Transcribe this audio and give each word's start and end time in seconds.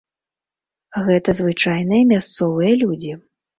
Гэта 1.09 1.29
звычайныя 1.41 2.09
мясцовыя 2.15 2.73
людзі. 2.83 3.11